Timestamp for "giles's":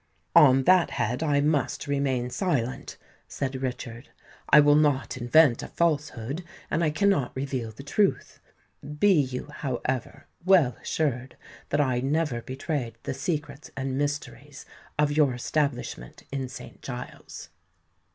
16.81-17.49